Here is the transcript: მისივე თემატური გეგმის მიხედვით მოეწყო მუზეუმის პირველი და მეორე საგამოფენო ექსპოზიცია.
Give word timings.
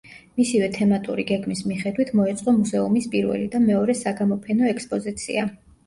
მისივე 0.39 0.69
თემატური 0.77 1.25
გეგმის 1.33 1.61
მიხედვით 1.73 2.11
მოეწყო 2.21 2.55
მუზეუმის 2.57 3.11
პირველი 3.15 3.53
და 3.57 3.65
მეორე 3.71 4.01
საგამოფენო 4.05 4.77
ექსპოზიცია. 4.77 5.51